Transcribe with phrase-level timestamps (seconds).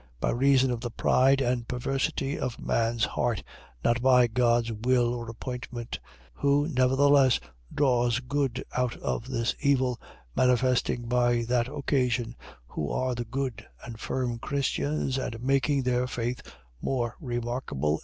[0.19, 3.43] .By reason of the pride and perversity of man's heart;
[3.85, 5.99] not by God's will or appointment;
[6.33, 7.39] who nevertheless
[7.71, 10.01] draws good out of this evil,
[10.35, 12.35] manifesting, by that occasion,
[12.65, 16.41] who are the good and firm Christians, and making their faith
[16.81, 17.99] more remarkable.